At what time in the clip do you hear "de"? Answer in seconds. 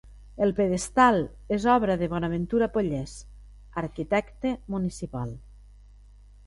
2.03-2.07